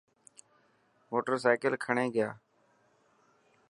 موٽر 1.09 1.33
سائيڪل 1.43 1.73
کڻي 1.83 2.05
گيا. 2.15 2.29